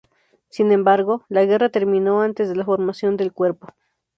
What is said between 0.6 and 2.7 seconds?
embargo, la guerra terminó antes de la